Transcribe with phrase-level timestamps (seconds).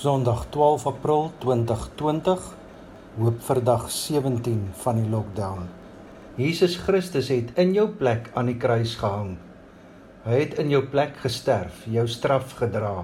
[0.00, 2.44] Sondag 12 April 2020
[3.20, 5.66] hoop vir dag 17 van die lockdown.
[6.40, 9.34] Jesus Christus het in jou plek aan die kruis gehang.
[10.24, 13.02] Hy het in jou plek gesterf, jou straf gedra.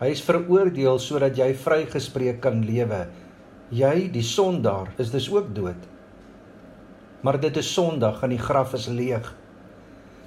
[0.00, 3.04] Hy is veroordeel sodat jy vrygespreek kan lewe.
[3.70, 5.86] Jy, die sondaar, is dus ook dood.
[7.22, 9.30] Maar dit is Sondag en die graf is leeg.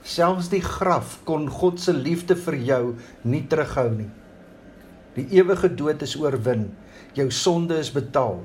[0.08, 2.84] Selfs die graf kon God se liefde vir jou
[3.28, 4.12] nie terughou nie.
[5.18, 6.70] Die ewige dood is oorwin.
[7.18, 8.40] Jou sonde is betaal.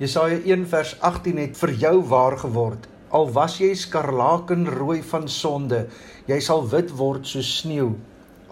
[0.00, 2.88] Jesaja 1 vers 18 het vir jou waar geword.
[3.16, 5.86] Al was jy skarlakenrooi van sonde,
[6.30, 7.94] jy sal wit word soos sneeu.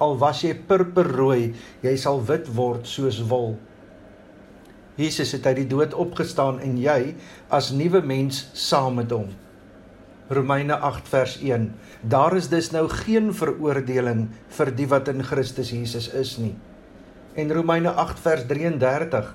[0.02, 1.52] Al was jy purperrooi,
[1.84, 3.55] jy sal wit word soos wol.
[4.98, 7.14] Jesus het uit die dood opgestaan en jy
[7.55, 9.28] as nuwe mens saam met hom.
[10.33, 11.69] Romeine 8 vers 1.
[12.02, 14.27] Daar is dus nou geen veroordeling
[14.58, 16.56] vir die wat in Christus Jesus is nie
[17.38, 19.34] en Romeine 8 vers 33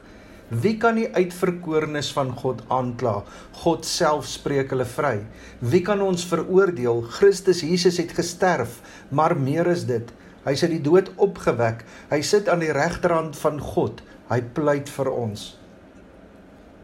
[0.62, 3.22] Wie kan die uitverkorenes van God aankla?
[3.64, 5.24] God self spreek hulle vry.
[5.64, 7.00] Wie kan ons veroordeel?
[7.16, 10.12] Christus Jesus het gesterf, maar meer is dit.
[10.44, 11.86] Hy het die dood opgewek.
[12.12, 14.04] Hy sit aan die regterhand van God.
[14.30, 15.48] Hy pleit vir ons.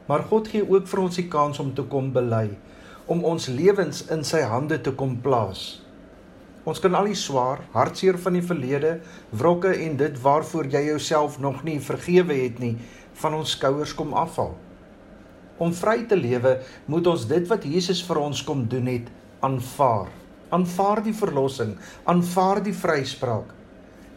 [0.07, 2.47] Maar God gee ook vir ons die kans om te kom bely,
[3.05, 5.83] om ons lewens in sy hande te kom plaas.
[6.69, 8.99] Ons kan al die swaar, hartseer van die verlede,
[9.33, 12.75] wrokke en dit waarvoor jy jouself nog nie vergewe het nie,
[13.21, 14.53] van ons skouers kom afhaal.
[15.59, 19.07] Om vry te lewe, moet ons dit wat Jesus vir ons kom doen het,
[19.41, 20.11] aanvaar.
[20.53, 21.73] Aanvaar die verlossing,
[22.09, 23.55] aanvaar die vryspraak.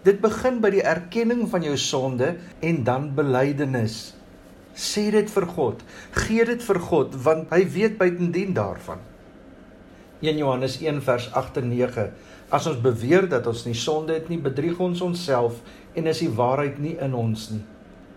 [0.04, 4.12] Dit begin by die erkenning van jou sonde en dan belydenis.
[4.74, 5.84] Sê dit vir God,
[6.26, 9.00] gee dit vir God want hy weet buitendien daarvan.
[10.22, 12.06] 1 Johannes 1 vers 8 en 9
[12.52, 15.62] As ons beweer dat ons nie sonde het nie, bedrieg ons onsself
[15.96, 17.62] en is die waarheid nie in ons nie.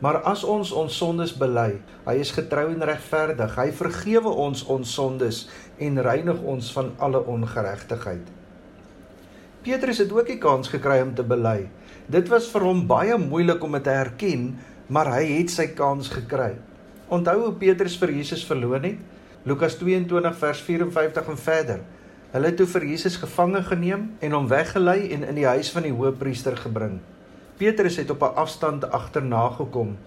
[0.04, 3.56] Maar as ons ons sondes bely, hy is getrou en regverdig.
[3.56, 5.46] Hy vergewe ons ons sondes
[5.80, 8.28] en reinig ons van alle ongeregtigheid.
[9.66, 11.70] Petrus het ook die kans gekry om te bely.
[12.12, 14.52] Dit was vir hom baie moeilik om dit te erken,
[14.92, 16.52] maar hy het sy kans gekry.
[17.10, 19.00] Onthou hoe Petrus vir Jesus verloon het?
[19.48, 21.82] Lukas 22 vers 54 en verder.
[22.32, 25.84] Hulle het toe vir Jesus gevange geneem en hom weggelei en in die huis van
[25.84, 27.00] die hoofpriester gebring.
[27.58, 29.98] Petrus het op 'n afstand agterna gekom.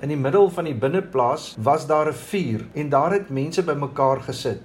[0.00, 4.20] In die middel van die binneplaas was daar 'n vuur en daar het mense bymekaar
[4.20, 4.60] gesit.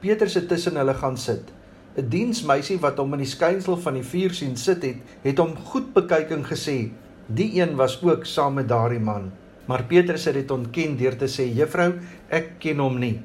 [0.00, 1.52] Petrus het tussen hulle gaan sit.
[1.96, 5.56] 'n Diensmeisie wat hom in die skynsel van die vuur sien sit het, het hom
[5.56, 6.90] goed bekyk en gesê:
[7.26, 9.32] "Die een was ook saam met daardie man."
[9.64, 11.94] Maar Petrus het dit ontken deur te sê: "Juffrou,
[12.28, 13.20] ek ken hom nie."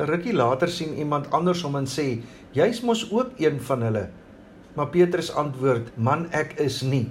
[0.00, 2.22] Rukkie later sien iemand anders hom en sê:
[2.56, 4.08] "Jy's mos ook een van hulle."
[4.74, 7.08] Maar Petrus antwoord: "Man, ek is nie."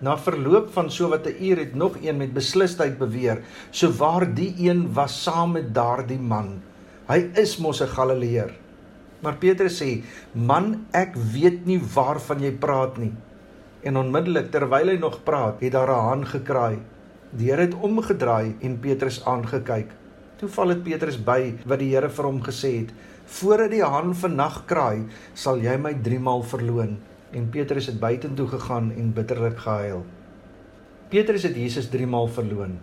[0.00, 4.34] Na verloop van so wat 'n uur het nog een met beslisheid beweer: "So waar
[4.34, 6.62] die een was saam met daardie man.
[7.06, 8.50] Hy is mos 'n Galileër."
[9.20, 10.02] Maar Petrus sê:
[10.32, 13.12] "Man, ek weet nie waarvan jy praat nie."
[13.82, 16.78] En onmiddellik terwyl hy nog praat, het daar 'n haan gekraai.
[17.30, 19.99] Die Here het omgedraai en Petrus aangekyk.
[20.40, 22.92] Toe val dit Petrus by wat die Here vir hom gesê het:
[23.28, 26.94] "Voordat die haan vannag kraai, sal jy my 3 maal verloon."
[27.36, 30.00] En Petrus het buitentoe gegaan en bitterlik gehuil.
[31.10, 32.78] Petrus het Jesus 3 maal verloon.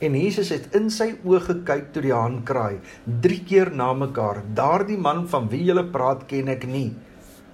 [0.00, 2.76] En Jesus het in sy oë gekyk toe die haan kraai,
[3.20, 4.42] 3 keer na mekaar.
[4.54, 6.92] Daardie man van wie jy praat, ken ek nie.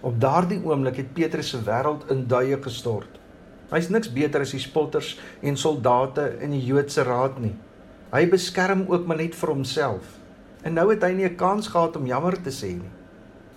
[0.03, 3.21] Op daardie oomblik het Petrus se wêreld in duie gestort.
[3.71, 7.55] Hy's niks beter as die spotters en soldate in die Joodse raad nie.
[8.15, 10.19] Hy beskerm ook maar net vir homself.
[10.63, 12.93] En nou het hy nie 'n kans gehad om jammer te sê nie.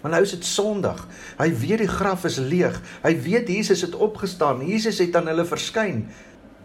[0.01, 1.07] Maar nou is dit Sondag.
[1.37, 2.81] Hy weet die graf is leeg.
[3.03, 4.65] Hy weet Jesus het opgestaan.
[4.65, 6.07] Jesus het aan hulle verskyn.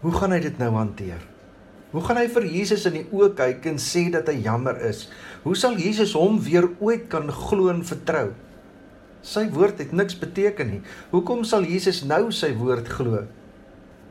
[0.01, 1.21] Hoe gaan hy dit nou hanteer?
[1.91, 5.09] Hoe gaan hy vir Jesus in die oë kyk en sê dat hy jammer is?
[5.43, 8.31] Hoe sal Jesus hom weer ooit kan glo en vertrou?
[9.21, 10.81] Sy woord het niks beteken nie.
[11.11, 13.27] Hoekom sal Jesus nou sy woord glo?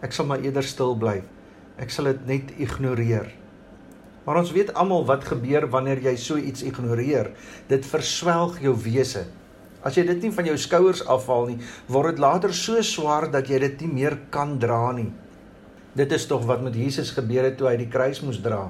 [0.03, 1.23] Ek sal maar eerder stil bly.
[1.79, 3.42] Ek sal dit net ignoreer.
[4.25, 7.33] Maar ons weet almal wat gebeur wanneer jy so iets ignoreer.
[7.71, 9.25] Dit verswelg jou wese.
[9.83, 11.59] As jy dit nie van jou skouers afhaal nie,
[11.91, 15.11] word dit later so swaar dat jy dit nie meer kan dra nie.
[15.99, 18.63] Dit is tog wat met Jesus gebeur het toe hy die kruis moes dra.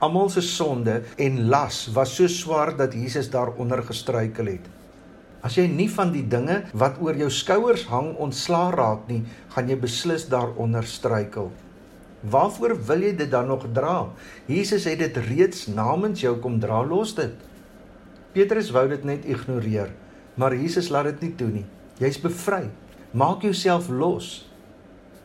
[0.00, 4.70] Almal se sonde en las was so swaar dat Jesus daaronder gestruikel het.
[5.44, 9.22] As jy nie van die dinge wat oor jou skouers hang ontslaa raak nie,
[9.52, 11.50] gaan jy beslis daaronder struikel.
[12.20, 14.10] Waarvoor wil jy dit dan nog dra?
[14.46, 17.32] Jesus het dit reeds namens jou kom dra, los dit.
[18.36, 19.88] Petrus wou dit net ignoreer,
[20.36, 21.66] maar Jesus laat dit nie toe nie.
[22.00, 22.68] Jy's bevry.
[23.16, 24.46] Maak jouself los.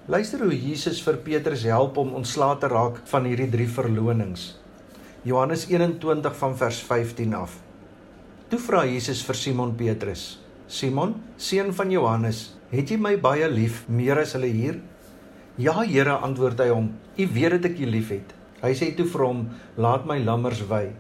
[0.08, 4.56] Luister hoe Jesus vir Petrus help om ontslae te raak van hierdie drie verlonings.
[5.26, 7.60] Johannes 21 van vers 15 af.
[8.50, 13.84] Toe vra Jesus vir Simon Petrus: "Simon, seun van Johannes, het jy my baie lief
[13.90, 14.78] meer as hulle hier?"
[15.58, 16.90] "Ja, Here," antwoord hy hom.
[17.18, 20.92] "U weet dat ek u liefhet." Hy sê toe vir hom: "Laat my lammers wy."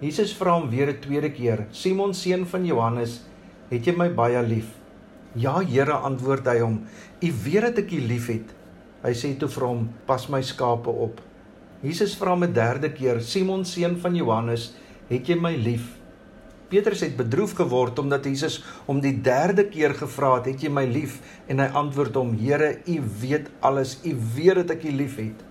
[0.00, 3.22] Jesus vra hom weer 'n tweede keer: "Simon seun van Johannes,
[3.70, 4.74] het jy my baie lief?"
[5.34, 6.86] "Ja, Here," antwoord hy hom.
[7.22, 8.54] "U weet dat ek u liefhet."
[9.04, 11.20] Hy sê toe vir hom: "Pas my skape op."
[11.82, 14.74] Jesus vra hom 'n derde keer: "Simon seun van Johannes,
[15.08, 16.03] het jy my lief?"
[16.74, 18.56] Petrus het bedroef geword omdat Jesus
[18.88, 22.78] hom die derde keer gevra het: "Het jy my lief?" En hy antwoord hom: "Here,
[22.86, 24.00] U weet alles.
[24.02, 25.44] U weet dat ek U liefhet."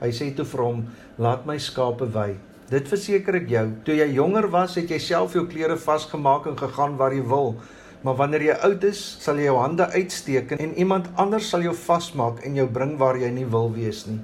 [0.00, 0.84] Hy sê toe vir hom:
[1.18, 2.34] "Laat my skape wy."
[2.70, 6.56] Dit verseker ek jou, toe jy jonger was, het jy self jou klere vasgemaak en
[6.56, 7.54] gegaan waar jy wil.
[8.02, 11.74] Maar wanneer jy oud is, sal jy jou hande uitsteek en iemand anders sal jou
[11.74, 14.20] vasmaak en jou bring waar jy nie wil wees nie.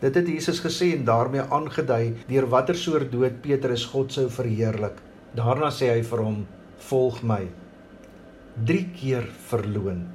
[0.00, 5.09] Dit het Jesus gesê en daarmee aangedui deur watter soort dood Petrus God sou verheerlik.
[5.34, 6.46] Daarna sê hy vir hom:
[6.88, 7.48] "Volg my."
[8.66, 10.06] 3 keer verloon.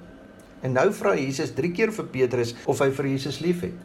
[0.61, 3.77] En nou vra Jesus 3 keer vir Petrus of hy vir Jesus liefhet.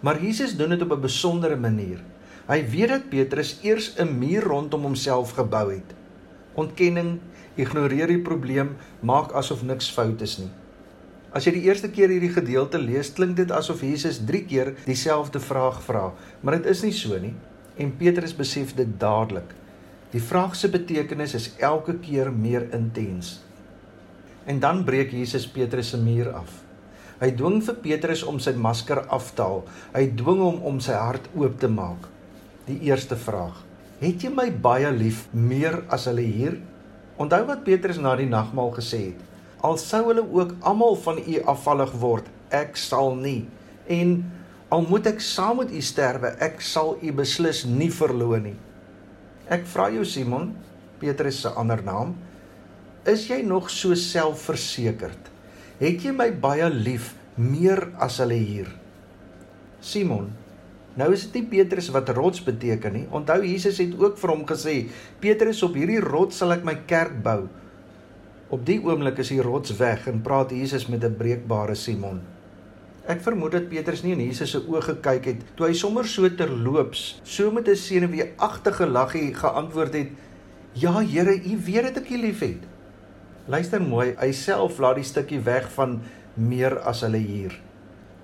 [0.00, 1.98] Maar Jesus doen dit op 'n besondere manier.
[2.46, 5.94] Hy weet dat Petrus eers 'n muur rondom homself gebou het.
[6.54, 7.18] Ontkenning,
[7.56, 10.50] ignoreer die probleem, maak asof niks fout is nie.
[11.32, 15.40] As jy die eerste keer hierdie gedeelte lees, klink dit asof Jesus 3 keer dieselfde
[15.40, 17.34] vraag vra, maar dit is nie so nie.
[17.76, 19.54] En Petrus besef dit dadelik.
[20.08, 23.42] Die vraag se betekenis is elke keer meer intens.
[24.48, 26.62] En dan breek Jesus Petrus se muur af.
[27.20, 29.66] Hy dwing vir Petrus om sy masker af te haal.
[29.92, 32.06] Hy dwing hom om sy hart oop te maak.
[32.70, 33.58] Die eerste vraag:
[34.00, 36.56] Het jy my baie lief meer as hulle hier?
[37.20, 39.20] Onthou wat Petrus na die nagmaal gesê het:
[39.60, 43.42] Al sou hulle ook almal van u afvallig word, ek sal nie.
[43.92, 44.22] En
[44.72, 48.56] al moet ek saam met u sterwe, ek sal u beslis nie verloon nie.
[49.48, 50.50] Ek vra jou Simon,
[51.00, 52.12] Petrus se ander naam,
[53.08, 55.30] is jy nog so selfversekerd?
[55.80, 58.68] Het jy my baie lief meer as hulle hier?
[59.80, 60.26] Simon,
[60.98, 63.06] nou is dit nie Petrus wat rots beteken nie.
[63.14, 64.76] Onthou Jesus het ook vir hom gesê,
[65.22, 67.46] Petrus op hierdie rots sal ek my kerk bou.
[68.52, 72.20] Op die oomblik is die rots weg en praat Jesus met 'n breekbare Simon.
[73.08, 76.28] Ek vermoed dat Petrus nie in Jesus se oë gekyk het toe hy sommer so
[76.28, 80.10] terloops, so met 'n senuweeagtige laggie geantwoord het:
[80.74, 82.68] "Ja, Here, U weet dat ek U liefhet."
[83.46, 86.02] Luister mooi, hy self laat die stukkie weg van
[86.34, 87.60] meer as hulle hier.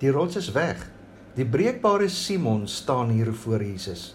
[0.01, 0.91] Die rots is weg.
[1.35, 4.15] Die breekbare Simon staan hier voor Jesus.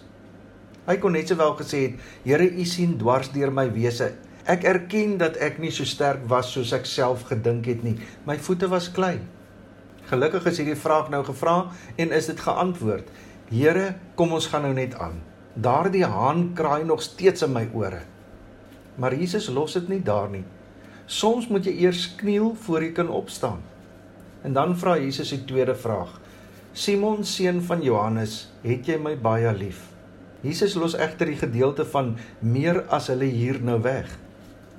[0.86, 1.94] Hy kon net sowel gesê het:
[2.24, 4.14] "Here, U sien dwars deur my wese.
[4.46, 7.98] Ek erken dat ek nie so sterk was soos ek self gedink het nie.
[8.26, 9.39] My voete was klein."
[10.10, 11.58] Gelukkig is hierdie vraag nou gevra
[12.02, 13.10] en is dit geantwoord.
[13.54, 15.20] Here, kom ons gaan nou net aan.
[15.54, 18.02] Daardie haan kraai nog steeds in my ore.
[18.98, 20.46] Maar Jesus los dit nie daar nie.
[21.06, 23.62] Soms moet jy eers kniel voor jy kan opstaan.
[24.46, 26.18] En dan vra Jesus die tweede vraag.
[26.74, 29.88] Simon seun van Johannes, het jy my baie lief?
[30.46, 34.10] Jesus los egter die gedeelte van meer as hulle hier nou weg.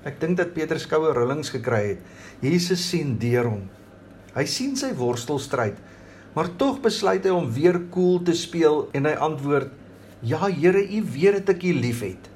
[0.08, 2.06] Ek dink dat Petrus koue rillings gekry het.
[2.40, 3.66] Jesus sien deur hom.
[4.34, 5.78] Hy sien sy worstelstryd,
[6.36, 9.72] maar tog besluit hy om weer koel cool te speel en hy antwoord:
[10.22, 12.30] "Ja Here, U weet dat ek U liefhet."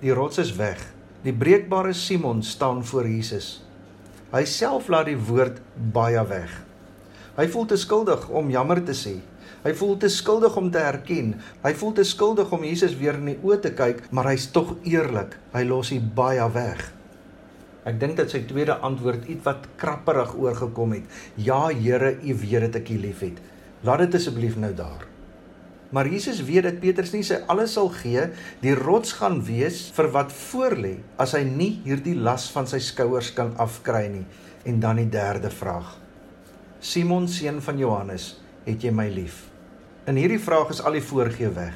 [0.00, 0.78] Die rots is weg.
[1.22, 3.62] Die breekbare Simon staan voor Jesus.
[4.30, 5.58] Hy self laat die woord
[5.92, 6.52] baie weg.
[7.36, 9.16] Hy voel te skuldig om jammer te sê.
[9.64, 11.34] Hy voel te skuldig om te erken.
[11.64, 14.76] Hy voel te skuldig om Jesus weer in die oë te kyk, maar hy's tog
[14.86, 15.34] eerlik.
[15.52, 16.92] Hy los hy baie weg.
[17.88, 21.20] Ek dink dat sy tweede antwoord ietwat krapperig oorgekom het.
[21.40, 23.38] Ja, Here, U weet dat ek U liefhet.
[23.86, 25.06] Laat dit asseblief nou daar.
[25.96, 28.26] Maar Jesus weet dat Petrus nie sy alles sal gee,
[28.60, 33.32] die rots gaan wees vir wat voorlê as hy nie hierdie las van sy skouers
[33.32, 34.26] kan afkry nie.
[34.68, 35.94] En dan die derde vraag.
[36.84, 38.34] Simon seun van Johannes,
[38.68, 39.46] het jy my lief?
[40.10, 41.72] In hierdie vraag is al die voorgee weg.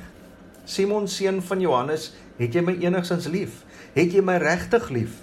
[0.68, 3.62] Simon seun van Johannes, het jy my enigsins lief?
[3.96, 5.22] Het jy my regtig lief?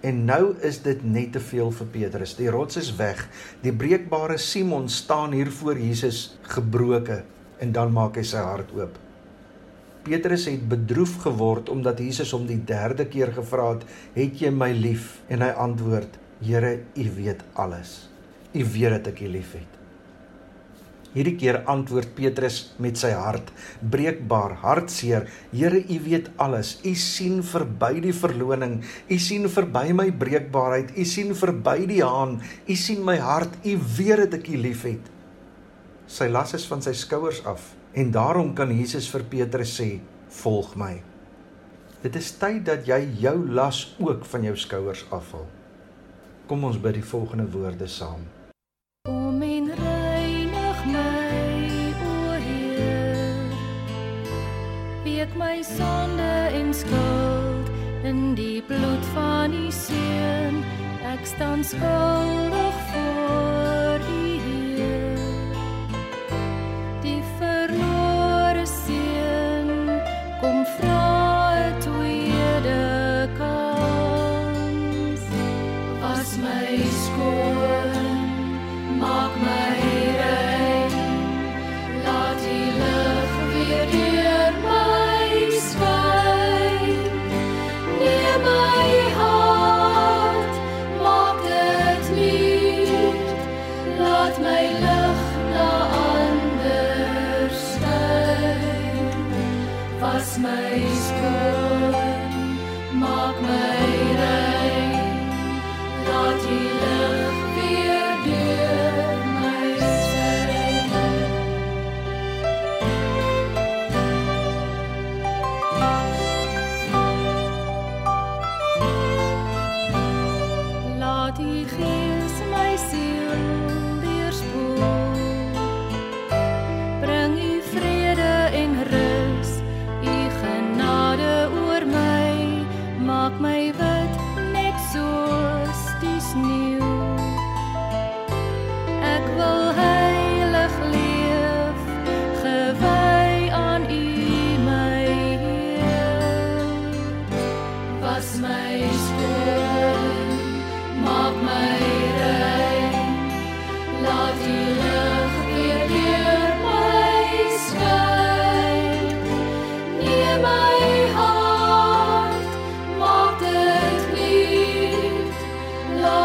[0.00, 2.36] En nou is dit net te veel vir Petrus.
[2.38, 3.24] Die rots is weg.
[3.64, 7.24] Die breekbare Simon staan hier voor Jesus gebroken
[7.58, 8.98] en dan maak hy sy hart oop.
[10.06, 14.70] Petrus het bedroef geword omdat Jesus hom die derde keer gevra het, "Het jy my
[14.72, 18.08] lief?" En hy antwoord, "Here, U weet alles.
[18.54, 19.77] U weet dat ek U liefhet."
[21.18, 23.48] Hierdie keer antwoord Petrus met sy hart,
[23.82, 26.76] breekbaar, hartseer: "Here, U weet alles.
[26.86, 28.84] U sien verby die verloning.
[29.10, 30.94] U sien verby my breekbaarheid.
[30.94, 32.38] U sien verby die haan.
[32.68, 33.58] U sien my hart.
[33.64, 35.10] U weet dat ek U liefhet."
[36.06, 39.98] Sy las is van sy skouers af en daarom kan Jesus vir Petrus sê:
[40.30, 41.02] "Volg my."
[42.02, 45.48] Dit is tyd dat jy jou las ook van jou skouers afhaal.
[46.46, 48.37] Kom ons bid die volgende woorde saam.
[55.38, 57.70] My sonde en skuld
[58.02, 60.64] in die bloed van U seun.
[61.06, 63.17] Ek staan skuldig voor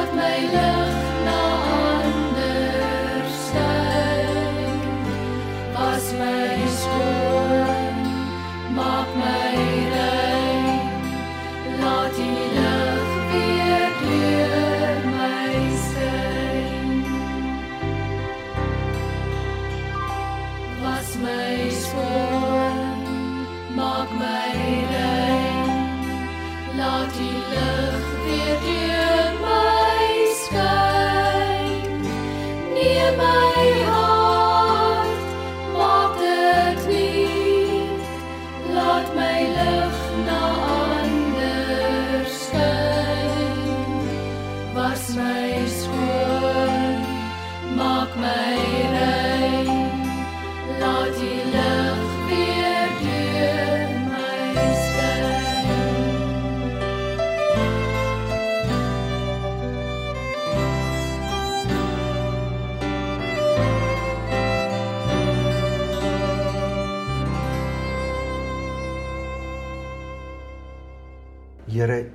[0.03, 1.02] Laat my lig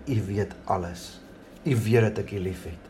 [0.09, 1.21] U weet alles.
[1.63, 2.87] U weet dat ek U liefhet.